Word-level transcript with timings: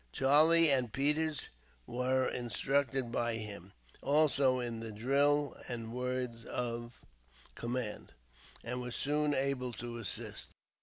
Charlie 0.11 0.71
and 0.71 0.91
Peters 0.91 1.49
were 1.85 2.27
instructed 2.27 3.11
by 3.11 3.35
him, 3.35 3.71
also, 4.01 4.57
in 4.57 4.79
the 4.79 4.91
drill 4.91 5.55
and 5.67 5.93
words 5.93 6.43
of 6.43 7.01
command, 7.53 8.11
and 8.63 8.81
were 8.81 8.89
soon 8.89 9.35
able 9.35 9.73
to 9.73 9.99
assist. 9.99 10.53